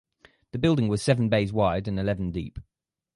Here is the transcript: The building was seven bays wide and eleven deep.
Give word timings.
The 0.51 0.57
building 0.57 0.87
was 0.87 0.99
seven 1.03 1.29
bays 1.29 1.53
wide 1.53 1.87
and 1.87 1.99
eleven 1.99 2.31
deep. 2.31 2.57